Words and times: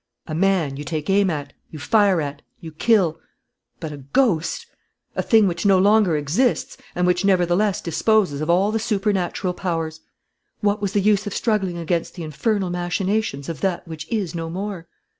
A 0.25 0.33
man 0.33 0.77
you 0.77 0.83
take 0.83 1.11
aim 1.11 1.29
at, 1.29 1.53
you 1.69 1.77
fire 1.77 2.21
at, 2.21 2.41
you 2.59 2.71
kill. 2.71 3.19
But 3.79 3.91
a 3.91 3.97
ghost! 3.97 4.65
A 5.15 5.21
thing 5.21 5.47
which 5.47 5.63
no 5.63 5.77
longer 5.77 6.17
exists 6.17 6.75
and 6.95 7.05
which 7.05 7.23
nevertheless 7.23 7.81
disposes 7.81 8.41
of 8.41 8.49
all 8.49 8.71
the 8.71 8.79
supernatural 8.79 9.53
powers! 9.53 9.99
What 10.59 10.81
was 10.81 10.93
the 10.93 11.01
use 11.01 11.27
of 11.27 11.35
struggling 11.35 11.77
against 11.77 12.15
the 12.15 12.23
infernal 12.23 12.71
machinations 12.71 13.47
of 13.47 13.61
that 13.61 13.87
which 13.87 14.07
is 14.11 14.33
no 14.33 14.49
more? 14.49 14.87